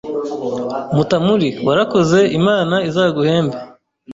[0.95, 3.57] ”Mutamuri warakoze Imana izaguhembe’